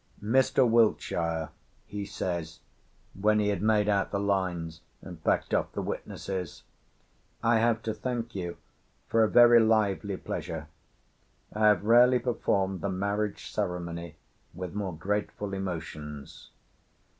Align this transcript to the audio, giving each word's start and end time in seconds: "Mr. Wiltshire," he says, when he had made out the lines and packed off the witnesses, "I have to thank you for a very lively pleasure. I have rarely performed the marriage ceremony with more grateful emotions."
"Mr. 0.19 0.67
Wiltshire," 0.67 1.49
he 1.85 2.05
says, 2.07 2.59
when 3.13 3.37
he 3.37 3.49
had 3.49 3.61
made 3.61 3.87
out 3.87 4.09
the 4.09 4.19
lines 4.19 4.81
and 5.03 5.23
packed 5.23 5.53
off 5.53 5.73
the 5.73 5.81
witnesses, 5.83 6.63
"I 7.43 7.59
have 7.59 7.83
to 7.83 7.93
thank 7.93 8.33
you 8.33 8.57
for 9.09 9.23
a 9.23 9.29
very 9.29 9.59
lively 9.59 10.17
pleasure. 10.17 10.69
I 11.53 11.67
have 11.67 11.83
rarely 11.85 12.17
performed 12.17 12.81
the 12.81 12.89
marriage 12.89 13.51
ceremony 13.51 14.15
with 14.55 14.73
more 14.73 14.95
grateful 14.97 15.53
emotions." 15.53 16.49